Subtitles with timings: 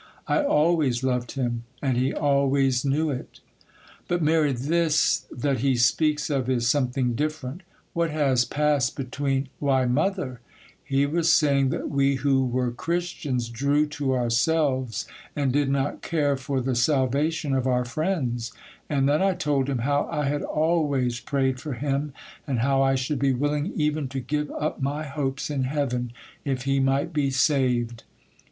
[0.27, 3.39] I always loved him, and he always knew it.'
[4.07, 7.61] 'But, Mary, this that he speaks of is something different.
[7.93, 10.39] What has passed between——' 'Why, mother,
[10.83, 16.35] he was saying that we who were Christians drew to ourselves and did not care
[16.35, 18.51] for the salvation of our friends;
[18.89, 22.11] and then I told him how I had always prayed for him,
[22.47, 26.11] and how I should be willing even to give up my hopes in heaven,
[26.43, 28.03] if he might be saved.